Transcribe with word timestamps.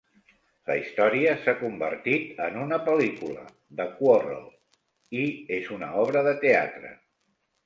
La 0.69 0.75
història 0.77 1.35
s'ha 1.43 1.53
convertit 1.59 2.41
en 2.45 2.57
una 2.61 2.79
pel·lícula, 2.87 3.43
"The 3.81 3.87
Quarrel", 4.01 4.41
i 5.21 5.23
en 5.61 5.71
una 5.77 5.93
obra 6.07 6.25
de 6.31 6.35
teatre. 6.47 6.95